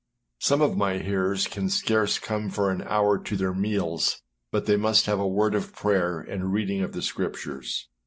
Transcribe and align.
Some 0.39 0.63
of 0.63 0.75
my 0.75 0.97
hearers 0.97 1.45
can 1.47 1.69
scarce 1.69 2.17
come 2.17 2.49
for 2.49 2.71
an 2.71 2.81
hour 2.87 3.19
to 3.19 3.37
their 3.37 3.53
meals 3.53 4.23
but 4.49 4.65
they 4.65 4.75
must 4.75 5.05
have 5.05 5.19
a 5.19 5.27
word 5.27 5.53
of 5.53 5.75
prayer 5.75 6.19
and 6.19 6.51
reading 6.51 6.81
of 6.81 6.93
the 6.93 7.03
Scriptures. 7.03 7.87